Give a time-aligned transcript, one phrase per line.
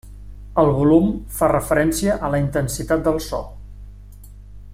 [0.61, 3.45] El volum fa referència a la intensitat del so.